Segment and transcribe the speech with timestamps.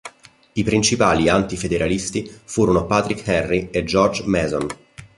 [0.53, 4.65] I principali anti-federalisti furono Patrick Henry e George Mason.